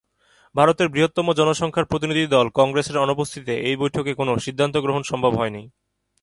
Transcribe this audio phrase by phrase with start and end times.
[0.55, 5.63] ভারতের বৃহত্তম জনসংখ্যার প্রতিনিধি দল কংগ্রেসের অনুপস্থিতিতে এই বৈঠকে কোনো সিদ্ধান্ত গ্রহণ সম্ভব হয়নি।